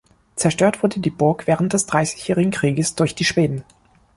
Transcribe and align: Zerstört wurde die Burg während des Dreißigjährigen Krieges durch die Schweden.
Zerstört 0.35 0.81
wurde 0.81 0.99
die 0.99 1.11
Burg 1.11 1.45
während 1.45 1.73
des 1.73 1.85
Dreißigjährigen 1.85 2.49
Krieges 2.51 2.95
durch 2.95 3.13
die 3.13 3.23
Schweden. 3.23 3.63